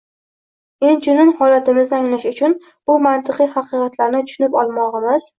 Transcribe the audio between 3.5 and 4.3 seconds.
haqiqatlarni